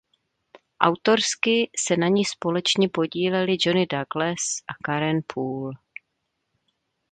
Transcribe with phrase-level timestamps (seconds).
[0.81, 5.73] Autorsky se na ni společně podíleli Johnny Douglas a Karen Poole.